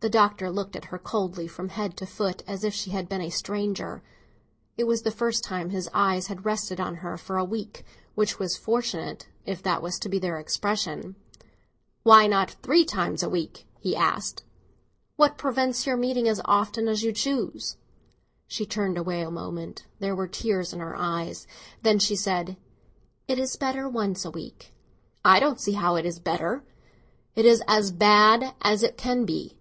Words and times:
The 0.00 0.10
Doctor 0.10 0.50
looked 0.50 0.76
at 0.76 0.84
her 0.86 0.98
coldly 0.98 1.48
from 1.48 1.70
head 1.70 1.96
to 1.96 2.04
foot, 2.04 2.42
as 2.46 2.64
if 2.64 2.74
she 2.74 2.90
had 2.90 3.08
been 3.08 3.22
a 3.22 3.30
stranger. 3.30 4.02
It 4.76 4.84
was 4.84 5.02
the 5.04 5.10
first 5.10 5.42
time 5.42 5.70
his 5.70 5.88
eyes 5.94 6.26
had 6.26 6.44
rested 6.44 6.78
on 6.78 6.96
her 6.96 7.16
for 7.16 7.38
a 7.38 7.46
week, 7.46 7.82
which 8.14 8.38
was 8.38 8.58
fortunate, 8.58 9.26
if 9.46 9.62
that 9.62 9.80
was 9.80 9.98
to 10.00 10.10
be 10.10 10.18
their 10.18 10.38
expression. 10.38 11.16
"Why 12.02 12.26
not 12.26 12.56
three 12.62 12.84
times 12.84 13.22
a 13.22 13.30
day?" 13.30 13.50
he 13.78 13.96
asked. 13.96 14.44
"What 15.16 15.38
prevents 15.38 15.86
your 15.86 15.96
meeting 15.96 16.28
as 16.28 16.42
often 16.44 16.88
as 16.88 17.02
you 17.02 17.10
choose?" 17.10 17.78
She 18.46 18.66
turned 18.66 18.98
away 18.98 19.22
a 19.22 19.30
moment; 19.30 19.86
there 19.98 20.14
were 20.14 20.28
tears 20.28 20.74
in 20.74 20.80
her 20.80 20.94
eyes. 20.94 21.46
Then 21.80 21.98
she 21.98 22.16
said, 22.16 22.58
"It 23.26 23.38
is 23.38 23.56
better 23.56 23.88
once 23.88 24.26
a 24.26 24.30
week." 24.30 24.74
"I 25.24 25.40
don't 25.40 25.58
see 25.58 25.72
how 25.72 25.94
it 25.96 26.04
is 26.04 26.18
better. 26.18 26.64
It 27.34 27.46
is 27.46 27.62
as 27.66 27.90
bad 27.92 28.54
as 28.60 28.82
it 28.82 28.98
can 28.98 29.24
be. 29.24 29.54